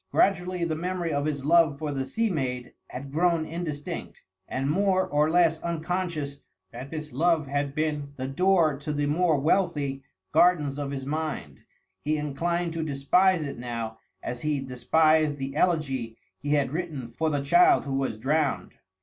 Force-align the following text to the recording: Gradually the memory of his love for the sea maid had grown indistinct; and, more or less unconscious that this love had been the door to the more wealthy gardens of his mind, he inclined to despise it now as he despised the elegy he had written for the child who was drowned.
Gradually 0.11 0.63
the 0.63 0.73
memory 0.73 1.13
of 1.13 1.25
his 1.25 1.45
love 1.45 1.77
for 1.77 1.91
the 1.91 2.05
sea 2.07 2.31
maid 2.31 2.73
had 2.87 3.11
grown 3.11 3.45
indistinct; 3.45 4.23
and, 4.47 4.67
more 4.67 5.05
or 5.07 5.29
less 5.29 5.61
unconscious 5.61 6.37
that 6.71 6.89
this 6.89 7.13
love 7.13 7.45
had 7.45 7.75
been 7.75 8.13
the 8.15 8.27
door 8.27 8.75
to 8.79 8.93
the 8.93 9.05
more 9.05 9.37
wealthy 9.37 10.01
gardens 10.31 10.79
of 10.79 10.89
his 10.89 11.05
mind, 11.05 11.59
he 12.03 12.17
inclined 12.17 12.73
to 12.73 12.81
despise 12.83 13.43
it 13.43 13.59
now 13.59 13.99
as 14.23 14.41
he 14.41 14.59
despised 14.59 15.37
the 15.37 15.55
elegy 15.55 16.17
he 16.39 16.53
had 16.53 16.71
written 16.71 17.11
for 17.15 17.29
the 17.29 17.43
child 17.43 17.85
who 17.85 17.93
was 17.93 18.17
drowned. 18.17 18.73